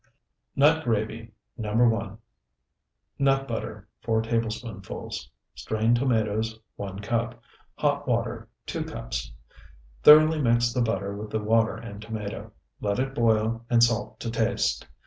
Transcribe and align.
NUT 0.55 0.83
GRAVY 0.83 1.31
NO. 1.59 1.75
1 1.89 2.17
Nut 3.19 3.47
butter, 3.47 3.87
4 4.01 4.23
tablespoonfuls. 4.23 5.29
Strained 5.53 5.95
tomatoes, 5.95 6.57
1 6.75 7.01
cup. 7.01 7.39
Hot 7.77 8.07
water, 8.07 8.49
2 8.65 8.83
cups. 8.85 9.31
Thoroughly 10.01 10.41
mix 10.41 10.73
the 10.73 10.81
butter 10.81 11.15
with 11.15 11.29
the 11.29 11.37
water 11.39 11.75
and 11.77 12.01
tomato. 12.01 12.51
Let 12.79 12.97
it 12.97 13.13
boil, 13.13 13.63
and 13.69 13.83
salt 13.83 14.19
to 14.21 14.31
taste. 14.31 14.87